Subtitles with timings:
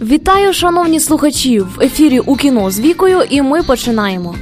[0.00, 1.60] Вітаю, шановні слухачі!
[1.60, 4.34] В ефірі у кіно з вікою, і ми починаємо.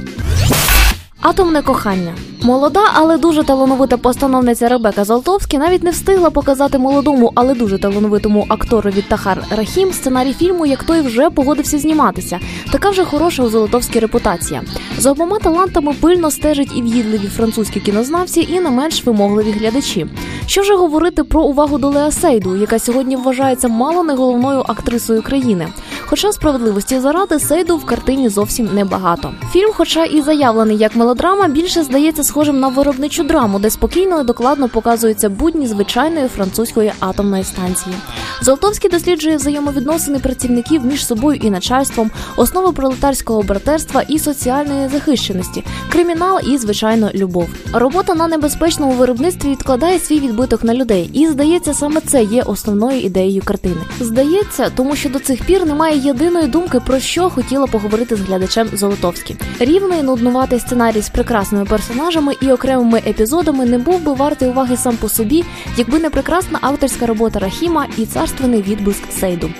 [1.21, 2.13] Атомне кохання.
[2.41, 8.45] Молода, але дуже талановита постановниця Ребека Золотовська навіть не встигла показати молодому, але дуже талановитому
[8.49, 12.39] акторові Тахар Рахім сценарій фільму, як той вже погодився зніматися.
[12.71, 14.61] Така вже хороша у Золотовській репутація.
[14.97, 20.07] За обома талантами пильно стежать і в'їдливі французькі кінознавці, і не менш вимогливі глядачі.
[20.45, 25.21] Що вже говорити про увагу до Леа Сейду, яка сьогодні вважається мало не головною актрисою
[25.21, 25.67] країни.
[26.09, 29.31] Хоча справедливості заради Сейду в картині зовсім небагато.
[29.51, 34.23] Фільм, хоча і заявлений як мелодрама, більше здається схожим на виробничу драму, де спокійно і
[34.23, 37.95] докладно показуються будні звичайної французької атомної станції.
[38.41, 46.39] Золотовський досліджує взаємовідносини працівників між собою і начальством, основи пролетарського братерства і соціальної захищеності, кримінал
[46.47, 47.49] і звичайно любов.
[47.73, 52.99] Робота на небезпечному виробництві відкладає свій відбиток на людей, і здається, саме це є основною
[52.99, 53.81] ідеєю картини.
[53.99, 58.69] Здається, тому що до цих пір немає єдиної думки про що хотіла поговорити з глядачем
[58.73, 59.35] Золотовський.
[59.59, 64.97] Рівний нуднуватий сценарій з прекрасними персонажами і окремими епізодами не був би вартий уваги сам
[64.97, 65.43] по собі,
[65.77, 69.51] якби не прекрасна авторська робота Рахіма і царственний відблиск Сейду.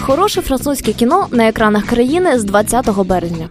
[0.00, 3.48] Хороше французьке кіно на екранах країни з 20 березня.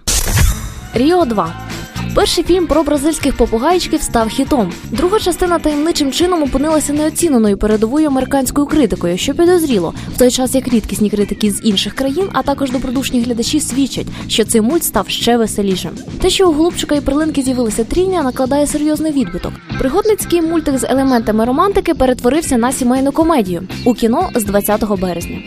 [0.93, 1.70] Ріо 2
[2.15, 4.71] Перший фільм про бразильських попугайчиків став хітом.
[4.91, 10.67] Друга частина таємничим чином опинилася неоціненою передовою американською критикою, що підозріло, в той час як
[10.67, 15.37] рідкісні критики з інших країн, а також добродушні глядачі свідчать, що цей мульт став ще
[15.37, 15.91] веселішим.
[16.21, 19.53] Те, що у голубчика і прилинки з'явилися трійня, накладає серйозний відбиток.
[19.79, 25.37] Пригодницький мультик з елементами романтики перетворився на сімейну комедію у кіно з 20 березня.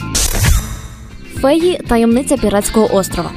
[1.40, 3.30] Феї таємниця піратського острова.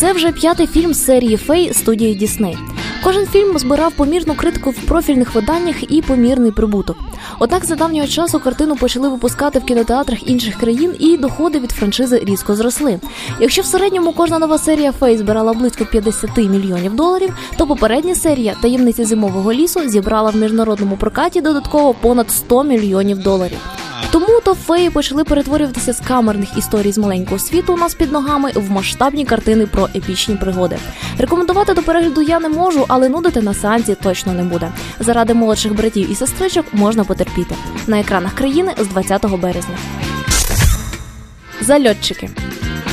[0.00, 2.56] Це вже п'ятий фільм серії Фей студії Дісней.
[3.04, 6.96] Кожен фільм збирав помірну критику в профільних виданнях і помірний прибуток.
[7.38, 12.22] Однак за давнього часу картину почали випускати в кінотеатрах інших країн, і доходи від франшизи
[12.24, 13.00] різко зросли.
[13.40, 18.56] Якщо в середньому кожна нова серія Фей збирала близько 50 мільйонів доларів, то попередня серія
[18.62, 23.58] таємниця зимового лісу зібрала в міжнародному прокаті додатково понад 100 мільйонів доларів.
[24.50, 28.70] Тому феї почали перетворюватися з камерних історій з маленького світу у нас під ногами в
[28.70, 30.78] масштабні картини про епічні пригоди.
[31.18, 34.72] Рекомендувати до перегляду я не можу, але нудити на сеансі точно не буде.
[35.00, 37.54] Заради молодших братів і сестричок можна потерпіти
[37.86, 39.76] на екранах країни з 20 березня.
[41.60, 42.30] Зальотчики.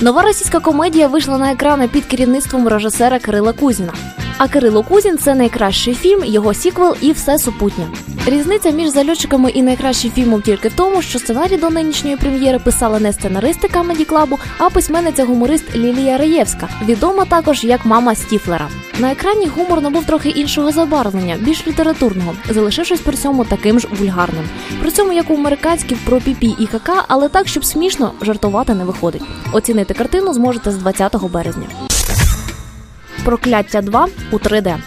[0.01, 3.93] Нова російська комедія вийшла на екрани під керівництвом режисера Кирила Кузіна.
[4.37, 7.87] А Кирило Кузін це найкращий фільм, його сіквел і все супутнє.
[8.25, 12.99] Різниця між зальотчиками і найкращим фільмом тільки в тому, що сценарій до нинішньої прем'єри писала
[12.99, 18.69] не сценаристи Камеді Клабу, а письменниця гуморист Лілія Раєвська, відома також як мама Стіфлера.
[18.99, 24.43] На екрані гумор набув трохи іншого забарвлення, більш літературного, залишившись при цьому таким ж вульгарним.
[24.81, 28.85] При цьому як у американських про піпі і кака, але так, щоб смішно жартувати не
[28.85, 29.23] виходить.
[29.53, 31.86] Оцінити картину зможете з 20 березня.
[33.27, 34.77] Прокляття 2 у 3D.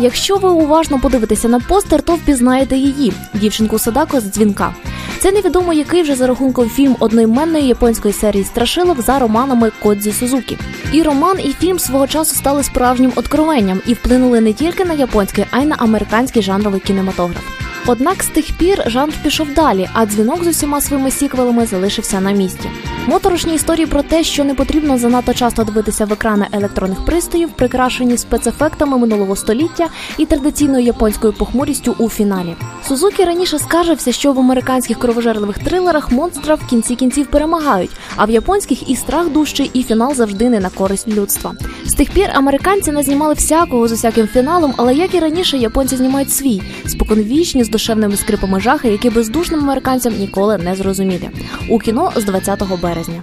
[0.00, 4.74] Якщо ви уважно подивитеся на постер, то впізнаєте її дівчинку Садако з дзвінка.
[5.18, 10.58] Це невідомо який вже за рахунком фільм одноіменної японської серії страшилок за романами Кодзі Сузукі.
[10.92, 15.44] І роман, і фільм свого часу стали справжнім откровенням і вплинули не тільки на японський,
[15.50, 17.63] а й на американський жанровий кінематограф.
[17.86, 22.30] Однак з тих пір жанр пішов далі, а дзвінок з усіма своїми сіквелами залишився на
[22.30, 22.70] місці.
[23.06, 28.16] Моторошні історії про те, що не потрібно занадто часто дивитися в екрани електронних пристроїв, прикрашені
[28.16, 32.56] спецефектами минулого століття і традиційною японською похмурістю у фіналі.
[32.88, 38.30] Сузукі раніше скаржився, що в американських кровожерливих трилерах монстра в кінці кінців перемагають, а в
[38.30, 41.54] японських і страх дужчий, і фінал завжди не на користь людства.
[41.86, 46.32] З тих пір американці назнімали всякого з усяким фіналом, але як і раніше, японці знімають
[46.32, 51.30] свій споконвічні душевними скрипами жахи, які бездушним американцям ніколи не зрозуміли.
[51.68, 53.22] У кіно з 20 березня.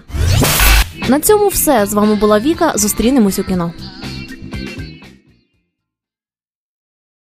[1.08, 2.74] На цьому все з вами була Віка.
[2.76, 3.72] Зустрінемось у кіно.